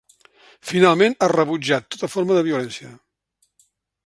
[0.69, 2.91] Finalment, ha rebutjat tota forma de violència.